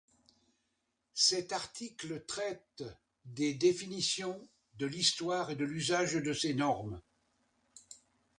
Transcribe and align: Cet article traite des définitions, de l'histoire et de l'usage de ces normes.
Cet 1.13 1.53
article 1.53 2.25
traite 2.25 2.81
des 3.25 3.53
définitions, 3.53 4.41
de 4.79 4.87
l'histoire 4.87 5.51
et 5.51 5.55
de 5.55 5.63
l'usage 5.63 6.13
de 6.15 6.33
ces 6.33 6.55
normes. 6.55 6.99